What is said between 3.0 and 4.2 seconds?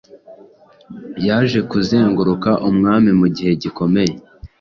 mugihe gikomeye